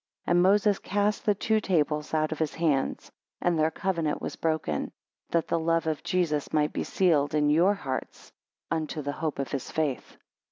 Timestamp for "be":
6.73-6.83